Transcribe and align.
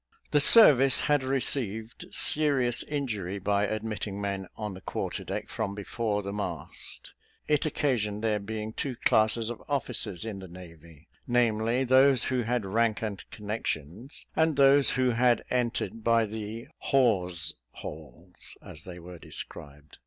The 0.31 0.39
service 0.39 1.01
had 1.01 1.21
received 1.23 2.05
serious 2.09 2.81
injury 2.81 3.37
by 3.37 3.67
admitting 3.67 4.19
men 4.19 4.47
on 4.55 4.73
the 4.73 4.81
quarter 4.81 5.23
deck 5.23 5.47
from 5.47 5.75
before 5.75 6.23
the 6.23 6.33
mast; 6.33 7.11
it 7.47 7.67
occasioned 7.67 8.23
there 8.23 8.39
being 8.39 8.73
two 8.73 8.95
classes 8.95 9.51
of 9.51 9.61
officers 9.69 10.25
in 10.25 10.39
the 10.39 10.47
navy 10.47 11.07
namely, 11.27 11.83
those 11.83 12.23
who 12.23 12.41
had 12.41 12.65
rank 12.65 13.03
and 13.03 13.23
connections, 13.29 14.25
and 14.35 14.55
those 14.55 14.89
who 14.89 15.11
had 15.11 15.43
entered 15.51 16.03
by 16.03 16.25
the 16.25 16.67
"hawse 16.79 17.53
holes," 17.73 18.57
as 18.59 18.85
they 18.85 18.97
were 18.97 19.19
described. 19.19 19.99